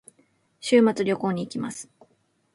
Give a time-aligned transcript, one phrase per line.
[0.59, 1.87] 週末に旅行に行きます。